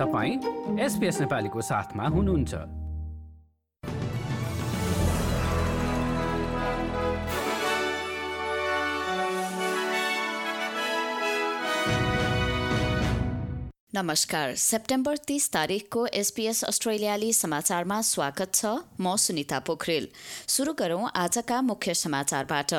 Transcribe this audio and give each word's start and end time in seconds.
तपाईँ 0.00 0.80
एसपिएस 0.80 1.20
नेपालीको 1.20 1.60
साथमा 1.60 2.04
हुनुहुन्छ। 2.08 2.54
नमस्कार। 13.94 14.54
सेप्टेम्बर 14.54 15.16
तीस 15.16 15.50
तारिकको 15.52 16.06
एसपीएस 16.06 16.64
अस्ट्रेलियाली 16.64 17.32
समाचारमा 17.32 18.00
स्वागत 18.00 18.54
छ। 18.54 18.66
म 19.00 19.16
सुनिता 19.16 19.58
पोखरेल। 19.58 20.08
सुरु 20.48 20.72
गरौं 20.72 21.08
आजका 21.16 21.60
मुख्य 21.62 21.94
समाचारबाट। 21.94 22.74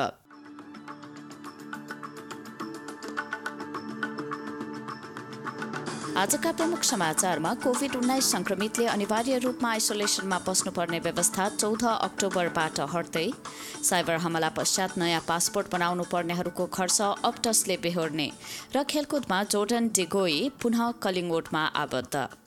आजका 6.12 6.50
प्रमुख 6.52 6.82
समाचारमा 6.84 7.52
कोविड 7.62 7.94
उन्नाइस 7.96 8.30
संक्रमितले 8.32 8.86
अनिवार्य 8.86 9.38
रूपमा 9.44 9.70
आइसोलेसनमा 9.70 10.38
बस्नुपर्ने 10.48 10.98
व्यवस्था 11.06 11.48
चौध 11.50 11.84
अक्टोबरबाट 11.84 12.80
हट्दै 12.94 13.24
साइबर 13.90 14.16
हमला 14.24 14.48
पश्चात 14.58 14.98
नयाँ 14.98 15.22
पासपोर्ट 15.28 15.72
बनाउनु 15.72 16.04
पर्नेहरूको 16.12 16.66
खर्च 16.76 17.00
अप्टसले 17.30 17.76
बेहोर्ने 17.82 18.28
र 18.76 18.84
खेलकुदमा 18.92 19.42
जोर्डन 19.56 19.88
डिगोई 19.96 20.38
पुनः 20.62 20.90
कलिङवोडमा 21.02 21.64
आबद्ध। 21.82 22.41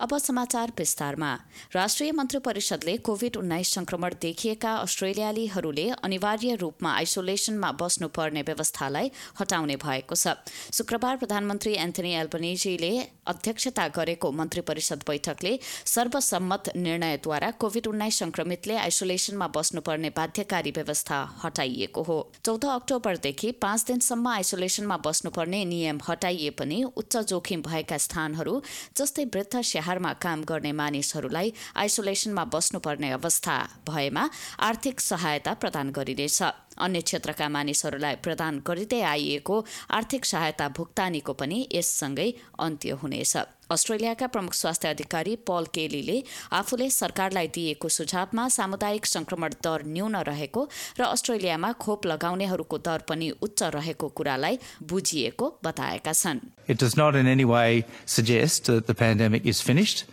अब 0.00 0.16
समाचार 0.18 0.72
विस्तारमा। 0.78 1.32
राष्ट्रिय 1.74 2.12
मन्त्री 2.12 2.38
परिषदले 2.38 2.96
कोविड 2.98 3.36
उन्नाइस 3.36 3.72
संक्रमण 3.74 4.14
देखिएका 4.22 4.74
अस्ट्रेलियालीहरूले 4.76 5.88
अनिवार्य 6.04 6.54
रूपमा 6.54 6.92
आइसोलेसनमा 6.92 7.70
बस्नुपर्ने 7.72 8.42
व्यवस्थालाई 8.42 9.10
हटाउने 9.40 9.76
भएको 9.76 10.14
छ। 10.14 10.38
शुक्रबार 10.72 11.16
प्रधानमन्त्री 11.16 11.72
एन्थनी 11.74 12.14
एल्बनेजीले 12.14 12.92
अध्यक्षता 13.28 13.86
गरेको 13.96 14.30
मन्त्री 14.32 14.60
परिषद 14.68 15.02
बैठकले 15.06 15.58
सर्वसम्मत 15.86 16.70
निर्णयद्वारा 16.76 17.50
कोविड 17.60 17.86
उन्नाइस 17.86 18.18
संक्रमितले 18.18 18.76
आइसोलेसनमा 18.78 19.48
बस्नुपर्ने 19.56 20.10
बाध्यकारी 20.16 20.70
व्यवस्था 20.70 21.18
हटाइएको 21.44 22.02
हो। 22.02 22.18
चौध 22.44 22.64
अक्टोबरदेखि 22.66 23.52
पाँच 23.62 23.84
दिनसम्म 23.86 24.28
आइसोलेसनमा 24.28 24.96
बस्नुपर्ने 25.06 25.64
नियम 25.64 26.00
हटाइए 26.08 26.50
पनि 26.58 26.82
उच्च 26.96 27.16
जोखिम 27.28 27.62
भएका 27.62 27.98
स्थानहरू 27.98 28.60
जस्तै 28.96 29.24
वृद्ध 29.34 29.60
शहरमा 29.62 30.12
काम 30.22 30.44
गर्ने 30.44 30.72
मानिसहरूलाई 30.72 31.52
आइसोलेसनमा 31.76 32.44
बस्नुपर्ने 32.54 33.10
अवस्था 33.12 33.58
भएमा 33.88 34.28
आर्थिक 34.60 35.00
सहायता 35.00 35.54
प्रदान 35.54 35.90
गरिनेछ। 35.90 36.42
अन्य 36.80 37.00
क्षेत्रका 37.02 37.48
मानिसहरूलाई 37.48 38.14
प्रदान 38.24 38.62
गरिँदै 38.66 39.00
आइएको 39.12 39.56
आर्थिक 39.98 40.24
सहायता 40.24 40.68
भुक्तानीको 40.78 41.32
पनि 41.34 41.58
यससँगै 41.74 42.28
अन्त्य 42.60 42.98
हुनेछ 43.02 43.36
अस्ट्रेलियाका 43.70 44.26
प्रमुख 44.34 44.54
स्वास्थ्य 44.54 44.88
अधिकारी 44.88 45.34
पल 45.48 45.64
केलीले 45.74 46.16
आफूले 46.58 46.88
सरकारलाई 46.90 47.48
दिएको 47.56 47.88
सुझावमा 47.88 48.48
सामुदायिक 48.56 49.06
संक्रमण 49.06 49.56
दर 49.66 49.84
न्यून 49.86 50.16
रहेको 50.28 50.62
र 51.00 51.04
अस्ट्रेलियामा 51.06 51.72
खोप 51.84 52.06
लगाउनेहरूको 52.06 52.78
दर 52.88 53.04
पनि 53.08 53.30
उच्च 53.42 53.62
रहेको 53.76 54.08
कुरालाई 54.20 54.58
बुझिएको 54.88 55.52
बताएका 55.64 56.12
छन् 56.14 56.40
It 56.68 56.78
does 56.78 56.96
not 56.96 57.16
in 57.16 57.26
any 57.26 57.44
way 57.44 57.84
suggest 58.06 58.72
that 58.72 58.86
the 58.86 58.94
pandemic 58.96 59.44
is 59.46 59.60
finished. 59.62 60.04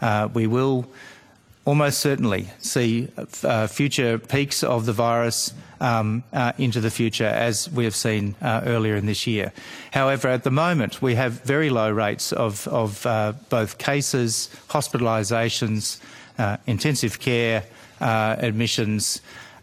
Uh, 0.00 0.28
we 0.34 0.46
will 0.48 0.84
almost 1.64 1.98
certainly 1.98 2.50
see 2.58 3.08
uh, 3.42 3.66
future 3.66 4.18
peaks 4.18 4.62
of 4.62 4.86
the 4.86 4.92
virus 4.92 5.54
um, 5.80 6.22
uh, 6.32 6.52
into 6.58 6.80
the 6.80 6.90
future, 6.90 7.26
as 7.26 7.70
we 7.70 7.84
have 7.84 7.94
seen 7.94 8.34
uh, 8.40 8.62
earlier 8.64 8.96
in 8.96 9.06
this 9.06 9.26
year. 9.26 9.52
However, 9.92 10.28
at 10.28 10.44
the 10.44 10.50
moment, 10.50 11.02
we 11.02 11.14
have 11.14 11.42
very 11.42 11.70
low 11.70 11.90
rates 11.90 12.32
of, 12.32 12.66
of 12.68 13.04
uh, 13.06 13.32
both 13.48 13.78
cases, 13.78 14.50
hospitalisations, 14.68 16.00
uh, 16.38 16.56
intensive 16.66 17.20
care 17.20 17.64
uh, 18.00 18.36
admissions, 18.38 19.20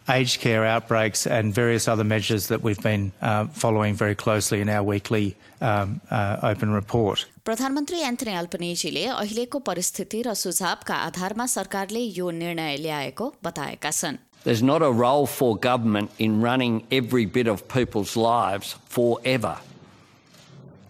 aged 0.09 0.41
care 0.41 0.65
outbreaks, 0.65 1.25
and 1.27 1.53
various 1.53 1.87
other 1.87 2.03
measures 2.03 2.47
that 2.47 2.61
we've 2.61 2.81
been 2.81 3.11
following 3.53 3.93
very 3.93 4.15
closely 4.15 4.59
in 4.59 4.69
our 4.69 4.83
weekly 4.83 5.35
um, 5.61 6.01
open 6.11 6.71
report. 6.71 7.25
प्रधानमन्त्री 7.44 8.00
Anthony 8.10 8.32
अल्पनेजीले 8.42 9.04
अहिलेको 9.14 9.58
परिस्थिति 9.68 10.22
र 10.26 10.34
सुझावका 10.34 10.94
आधारमा 11.08 11.46
सरकारले 11.46 12.00
यो 12.18 12.30
निर्णय 12.30 12.76
ल्याएको 12.76 13.34
बताएका 13.44 13.90
छन् 13.90 14.18
There's 14.44 14.62
not 14.62 14.82
a 14.82 14.92
role 14.92 15.26
for 15.26 15.56
government 15.56 16.10
in 16.18 16.40
running 16.40 16.86
every 16.92 17.24
bit 17.26 17.48
of 17.48 17.66
people's 17.66 18.16
lives 18.16 18.76
forever. 18.88 19.56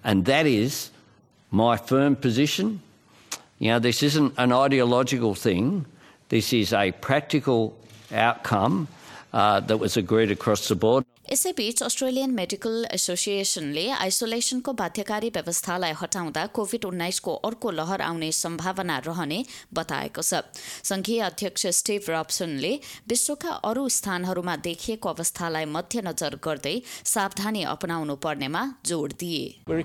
And 0.04 0.26
that 0.26 0.46
is 0.46 0.90
my 1.50 1.78
firm 1.78 2.16
position. 2.16 2.82
You 3.58 3.70
know, 3.70 3.78
this 3.78 4.02
isn't 4.02 4.34
an 4.36 4.52
ideological 4.52 5.34
thing, 5.34 5.86
this 6.28 6.52
is 6.52 6.72
a 6.74 6.92
practical 6.92 7.76
outcome 8.12 8.88
uh, 9.32 9.60
that 9.60 9.78
was 9.78 9.96
agreed 9.96 10.30
across 10.30 10.68
the 10.68 10.74
board. 10.74 11.04
यसैबीच 11.29 11.81
Australian 11.83 12.31
medical 12.33 12.85
एसोसिएसनले 12.91 13.83
आइसोलेसनको 13.95 14.71
बाध्यकारी 14.73 15.29
व्यवस्थालाई 15.29 15.93
हटाउँदा 16.01 16.45
Covid 16.57 16.85
उन्नाइसको 16.85 17.33
अर्को 17.47 17.71
लहर 17.71 18.01
आउने 18.01 18.31
सम्भावना 18.31 18.97
रहने 19.05 19.37
बताएको 19.73 20.21
छ। 20.21 20.41
संघीय 20.83 21.19
अध्यक्ष 21.21 21.67
स्टिभ 21.79 22.09
रब्सनले 22.09 22.73
विश्वका 23.09 23.51
अरू 23.69 23.87
स्थानहरूमा 23.97 24.55
देखिएको 24.67 25.09
अवस्थालाई 25.09 25.65
मध्यनजर 25.75 26.39
गर्दै 26.43 26.75
सावधानी 27.05 27.63
अपनाउनु 27.69 28.15
पर्नेमा 28.25 28.65
जोड 28.85 29.13
दिए। 29.21 29.45
We're 29.67 29.79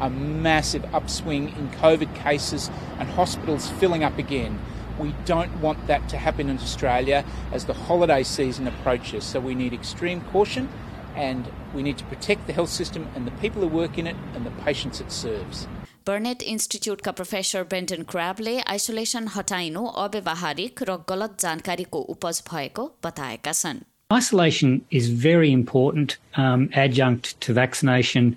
a 0.00 0.10
massive 0.44 0.84
upswing 0.92 1.44
in 1.56 1.68
COVID 1.80 2.14
cases 2.16 2.70
and 2.98 3.08
hospitals 3.10 3.68
filling 3.80 4.02
up 4.02 4.18
again. 4.18 4.58
We 5.01 5.13
don't 5.25 5.61
want 5.61 5.87
that 5.87 6.09
to 6.09 6.17
happen 6.17 6.49
in 6.49 6.57
Australia 6.57 7.23
as 7.51 7.65
the 7.65 7.73
holiday 7.73 8.23
season 8.23 8.67
approaches. 8.67 9.23
So 9.23 9.39
we 9.39 9.55
need 9.55 9.73
extreme 9.73 10.21
caution 10.33 10.69
and 11.15 11.51
we 11.73 11.83
need 11.83 11.97
to 11.97 12.05
protect 12.05 12.47
the 12.47 12.53
health 12.53 12.69
system 12.69 13.07
and 13.15 13.27
the 13.27 13.35
people 13.43 13.61
who 13.61 13.67
work 13.67 13.97
in 13.97 14.07
it 14.07 14.15
and 14.33 14.45
the 14.45 14.55
patients 14.63 15.01
it 15.01 15.11
serves. 15.11 15.67
Burnet 16.07 16.43
इन्स्टिच्युटका 16.49 17.11
professor 17.11 17.63
बेन्टन 17.71 18.03
क्राबले 18.11 18.51
isolation 18.73 19.27
हटाइनु 19.35 19.85
अव्यवहारिक 20.03 20.83
र 20.89 20.95
गलत 21.09 21.33
जानकारीको 21.45 21.99
उपज 22.15 22.41
भएको 22.51 22.85
बताएका 23.05 23.53
छन् 23.61 23.85
Isolation 24.15 24.69
is 24.89 25.09
very 25.23 25.51
important 25.51 26.13
um, 26.43 26.69
adjunct 26.83 27.33
to 27.45 27.53
vaccination 27.53 28.29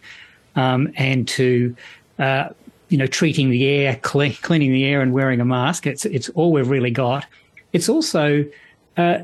um, 0.57 0.89
and 0.97 1.29
to 1.29 1.77
uh, 2.19 2.49
you 2.89 2.99
know, 2.99 3.07
treating 3.07 3.51
the 3.51 3.67
air, 3.67 3.99
clean, 4.03 4.35
cleaning 4.43 4.73
the 4.73 4.85
air, 4.85 5.01
and 5.01 5.13
wearing 5.13 5.41
a 5.41 5.45
mask. 5.45 5.87
It's 5.87 6.05
it's 6.05 6.29
all 6.31 6.53
we've 6.53 6.69
really 6.69 6.91
got. 6.91 7.27
It's 7.73 7.89
also 7.89 8.45
uh, 8.97 9.19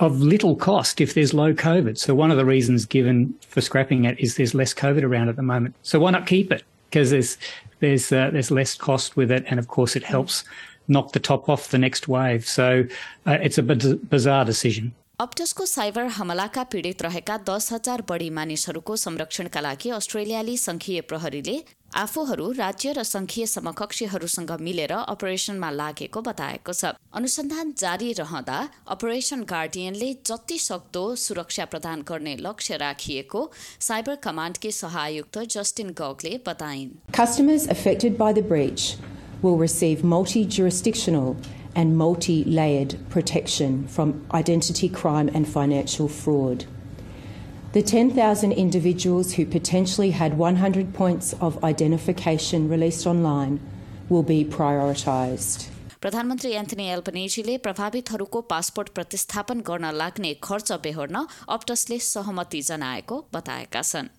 of 0.00 0.20
little 0.20 0.56
cost 0.56 1.00
if 1.00 1.14
there's 1.14 1.32
low 1.32 1.54
COVID. 1.54 1.96
So 1.96 2.14
one 2.14 2.30
of 2.30 2.36
the 2.36 2.44
reasons 2.44 2.84
given 2.84 3.34
for 3.46 3.60
scrapping 3.60 4.04
it 4.04 4.18
is 4.18 4.36
there's 4.36 4.54
less 4.54 4.74
COVID 4.74 5.04
around 5.04 5.28
at 5.28 5.36
the 5.36 5.42
moment. 5.42 5.76
So 5.82 6.00
why 6.00 6.10
not 6.10 6.26
keep 6.26 6.50
it? 6.50 6.64
Because 6.90 7.10
there's 7.10 7.38
there's 7.78 8.12
uh, 8.12 8.30
there's 8.32 8.50
less 8.50 8.74
cost 8.74 9.16
with 9.16 9.30
it, 9.30 9.44
and 9.48 9.60
of 9.60 9.68
course 9.68 9.94
it 9.94 10.02
helps 10.02 10.44
knock 10.88 11.12
the 11.12 11.20
top 11.20 11.48
off 11.48 11.68
the 11.68 11.78
next 11.78 12.08
wave. 12.08 12.46
So 12.46 12.84
uh, 13.26 13.38
it's 13.40 13.58
a 13.58 13.62
bizarre 13.62 14.44
decision. 14.44 14.92
अप्टसको 15.20 15.64
cyber 15.66 16.06
हमलाका 16.18 16.62
पीडित 16.72 17.02
रहेका 17.02 17.36
दस 17.48 17.72
हजार 17.72 18.02
बढी 18.08 18.28
मानिसहरूको 18.38 18.96
संरक्षणका 18.96 19.60
लागि 19.60 19.90
अस्ट्रेलियाली 19.96 20.56
संघीय 20.56 21.00
प्रहरीले 21.10 21.56
आफूहरू 21.95 22.51
राज्य 22.51 22.91
र 22.93 23.03
संघीय 23.03 23.45
समकक्षीहरूसँग 23.45 24.51
मिलेर 24.61 24.91
अपरेशनमा 24.91 25.71
लागेको 25.71 26.21
बताएको 26.21 26.73
छ। 26.73 26.85
अनुसन्धान 27.13 27.73
जारी 27.77 28.13
रहँदा 28.13 28.69
अपरेशन 28.87 29.43
गार्डियनले 29.43 30.13
जति 30.25 30.57
सक्दो 30.59 31.15
सुरक्षा 31.15 31.65
प्रदान 31.65 32.01
गर्ने 32.01 32.35
लक्ष्य 32.35 32.77
राखिएको 32.77 33.51
साइबर 33.79 34.15
कमान्डकी 34.15 34.71
सहायुक्त 34.71 35.37
जस्टिन 35.39 35.89
गाउले 35.89 36.39
बताइन्टेड 36.47 38.17
by 38.17 38.33
The 47.77 47.83
10,000 47.83 48.53
individuals 48.53 49.33
who 49.33 49.45
potentially 49.45 50.09
had 50.09 50.35
100 50.35 50.95
points 50.95 51.33
of 51.33 51.63
identification 51.63 52.67
released 52.67 53.05
online 53.05 53.59
will 54.09 54.23
be 54.23 54.43
prioritised. 54.45 55.67
प्रधानमन्त्री 56.01 56.51
एन्थनी 56.53 56.87
एल्पनेजीले 56.95 57.57
प्रभावितहरूको 57.67 58.41
पासपोर्ट 58.51 58.89
प्रतिस्थापन 58.97 59.61
गर्न 59.69 59.91
लाग्ने 59.93 60.33
खर्च 60.43 60.71
बेहोर्न 60.83 61.25
अप्टसले 61.49 61.99
सहमति 62.05 62.61
जनाएको 62.69 63.25
बताएका 63.33 63.81
छन् 63.81 64.16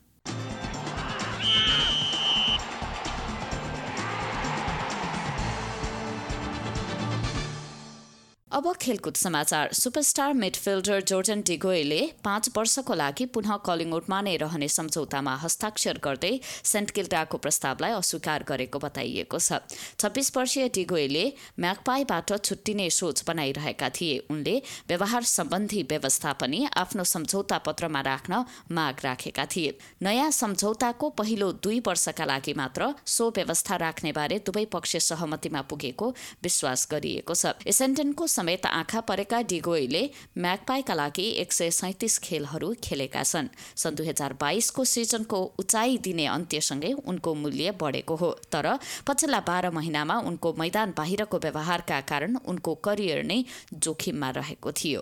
अब 8.59 8.73
खेलकुद 8.75 9.15
समाचार। 9.15 9.73
सुपरस्टार 9.73 10.33
मिडफिल्डर 10.35 11.01
जोर्जन 11.09 11.43
डिगोएले 11.47 12.01
पाँच 12.25 12.49
वर्षको 12.57 12.95
लागि 12.95 13.27
पुनः 13.31 13.57
कलिङवुडमा 13.63 14.21
नै 14.21 14.35
रहने 14.37 14.69
सम्झौतामा 14.69 15.35
हस्ताक्षर 15.43 15.99
गर्दै 16.03 16.31
सेन्ट 16.43 16.91
किल्डाको 16.91 17.39
प्रस्तावलाई 17.39 17.93
अस्वीकार 17.93 18.45
गरेको 18.49 18.79
बताइएको 18.79 19.39
छ। 19.39 19.63
छब्बिस 19.95 20.31
वर्षीय 20.37 20.69
डिगोएले 20.75 21.23
म्याकपाईबाट 21.57 22.33
छुट्टिने 22.41 22.89
सोच 22.91 23.23
बनाइरहेका 23.29 23.91
थिए। 23.91 24.19
उनले 24.27 24.57
व्यवहार 24.89 25.23
सम्बन्धी 25.29 25.83
व्यवस्था 25.85 26.33
पनि 26.43 26.67
आफ्नो 26.77 27.05
सम्झौता 27.05 27.59
पत्रमा 27.63 28.01
राख्न 28.11 28.43
माग 28.73 29.05
राखेका 29.05 29.47
थिए। 29.47 29.71
नयाँ 30.03 30.31
सम्झौताको 30.33 31.11
पहिलो 31.15 31.53
दुई 31.63 31.79
वर्षका 31.87 32.25
लागि 32.25 32.55
मात्र 32.57 32.91
सो 33.07 33.31
व्यवस्था 33.39 33.77
राख्नेबारे 33.87 34.43
दुवै 34.43 34.67
पक्ष 34.75 34.97
सहमतिमा 35.07 35.63
पुगेको 35.71 36.13
विश्वास 36.43 36.89
गरिएको 36.91 37.35
छ। 37.37 37.55
एसेन्टनको 37.69 38.27
समेत 38.49 38.67
आँखा 38.67 39.01
परेका 39.05 39.41
डिगोईले 39.45 40.01
म्याकपाईका 40.39 40.95
लागि 40.95 41.25
एक 41.41 41.53
सय 41.53 41.71
सैतिस 41.71 42.19
खेलहरू 42.19 42.73
खेलेका 42.81 43.23
छन्। 43.23 43.49
सन् 43.77 43.97
दुई 43.97 44.09
हजार 44.09 44.33
बाइसको 44.41 44.85
सिजनको 44.85 45.43
उचाइ 45.61 45.99
दिने 46.01 46.27
अन्त्यसँगै 46.27 46.93
उनको 47.05 47.35
मूल्य 47.35 47.77
बढेको 47.77 48.17
हो। 48.17 48.31
तर 48.49 48.67
पछिल्ला 49.05 49.41
बाह्र 49.45 49.71
महिनामा 49.71 50.17
उनको 50.25 50.55
मैदान 50.59 50.95
बाहिरको 50.97 51.39
व्यवहारका 51.39 52.01
कारण 52.09 52.37
उनको 52.49 52.75
करियर 52.81 53.23
नै 53.25 53.45
जोखिममा 53.75 54.31
रहेको 54.41 54.73
थियो। 54.73 55.01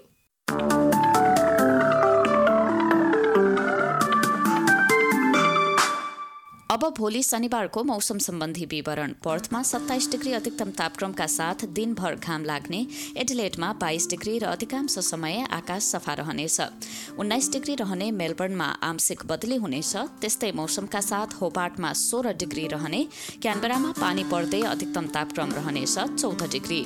अब 6.77 6.85
भोलि 6.97 7.23
शनिबारको 7.23 7.83
मौसम 7.85 8.19
सम्बन्धी 8.19 8.65
विवरण। 8.67 9.13
पर्थमा 9.25 9.63
सत्ताइस 9.63 10.11
डिग्री 10.11 10.33
अधिकतम 10.33 10.71
तापक्रमका 10.71 11.27
साथ 11.27 11.65
दिनभर 11.73 12.15
घाम 12.17 12.45
लाग्ने। 12.45 12.81
एडिलेटमा 13.17 13.73
बाइस 13.81 14.09
डिग्री 14.11 14.37
र 14.39 14.45
अधिकांश 14.47 14.99
समय 15.01 15.47
आकाश 15.51 15.83
सफा 15.85 16.15
रहनेछ। 16.15 16.61
उन्नाइस 17.17 17.51
डिग्री 17.53 17.75
रहने 17.75 18.11
मेलबर्नमा 18.13 18.67
आंशिक 18.85 19.25
बदली 19.25 19.57
हुनेछ। 19.57 19.97
त्यस्तै 20.21 20.53
मौसमका 20.53 21.01
साथ 21.01 21.41
होबार्टमा 21.41 21.93
सोह्र 21.95 22.33
डिग्री 22.37 22.67
रहने। 22.69 23.01
क्यानबेरामा 23.41 23.93
पानी 23.97 24.25
पर्दै 24.29 24.61
अधिकतम 24.67 25.07
तापक्रम 25.17 25.53
रहनेछ 25.53 25.99
चौध 26.21 26.43
डिग्री। 26.53 26.83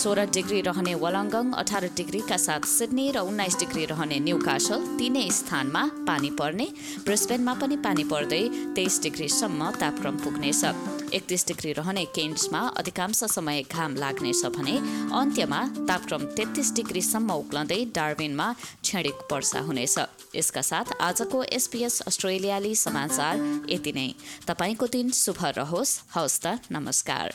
सोह्र 0.00 0.26
डिग्री 0.32 0.60
रहने 0.62 0.94
वलङ्गङ 1.04 1.52
अठार 1.54 1.90
डिग्रीका 1.92 2.36
साथ 2.38 2.64
सिडनी 2.70 3.10
र 3.10 3.28
उन्नाइस 3.28 3.60
डिग्री 3.60 3.84
रहने 3.92 4.18
न्यू 4.20 4.38
कासल 4.40 4.88
तिनै 4.96 5.28
स्थानमा 5.34 5.84
पानी 6.08 6.30
पर्ने। 6.40 6.66
ब्रिस्बेनमा 7.04 7.54
पनि 7.60 7.76
पानी 7.84 8.04
पर्दै 8.08 8.42
तेइस 8.74 9.00
डिग्रीसम्म 9.34 9.70
तापक्रम 9.70 10.16
पुग्नेछ। 10.16 10.62
एकतिस 11.10 11.46
डिग्री 11.46 11.72
रहने 11.72 12.04
केन्ट्समा 12.14 12.58
अधिकांश 12.78 13.22
समय 13.26 13.62
घाम 13.66 13.96
लाग्नेछ 13.96 14.44
भने 14.46 14.76
अन्त्यमा 15.10 15.60
तापक्रम 15.90 16.22
तेत्तिस 16.38 16.70
डिग्रीसम्म 16.74 17.30
उक्लँदै 17.34 17.80
डार्विनमा 17.94 18.46
क्षणिक 18.82 19.26
वर्षा 19.32 19.60
हुनेछ। 19.60 19.98
यसका 20.38 20.62
साथ 20.62 20.92
आजको 21.00 21.42
एसपिएस 21.50 22.00
अस्ट्रेलियाली 22.06 22.74
समाचार 22.76 23.42
यति 23.70 23.92
नै। 23.92 24.08
तपाईँको 24.46 24.86
दिन 24.86 25.10
शुभ 25.10 25.44
रहोस्। 25.58 25.98
हवस् 26.14 26.40
त 26.46 26.54
नमस्कार। 26.70 27.34